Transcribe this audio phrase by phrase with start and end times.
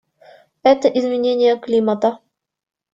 [0.63, 2.17] Это изменение климата.